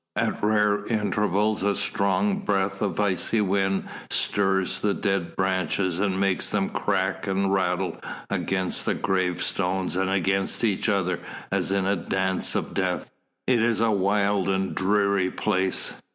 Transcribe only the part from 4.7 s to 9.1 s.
the dead branches and makes them crack and rattle against the